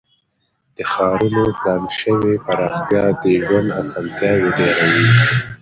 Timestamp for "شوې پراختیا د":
1.99-3.25